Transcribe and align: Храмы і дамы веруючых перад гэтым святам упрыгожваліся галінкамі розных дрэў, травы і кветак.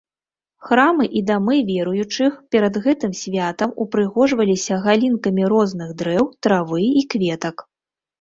Храмы 0.67 1.05
і 1.17 1.19
дамы 1.31 1.57
веруючых 1.67 2.39
перад 2.55 2.79
гэтым 2.85 3.13
святам 3.19 3.73
упрыгожваліся 3.85 4.79
галінкамі 4.87 5.43
розных 5.53 5.93
дрэў, 6.01 6.25
травы 6.47 6.81
і 7.03 7.05
кветак. 7.13 7.55